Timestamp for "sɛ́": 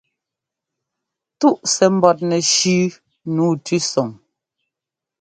1.73-1.89